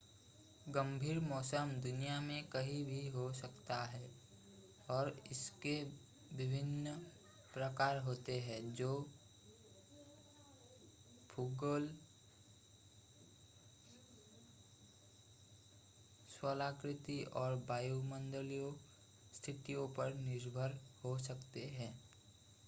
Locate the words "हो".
3.09-3.31, 21.03-21.17